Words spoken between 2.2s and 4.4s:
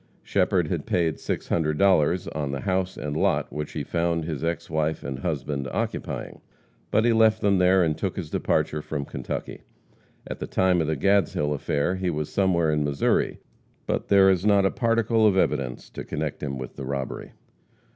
on the house and lot which he found